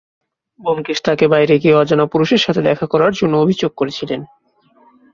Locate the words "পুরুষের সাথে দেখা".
2.05-2.85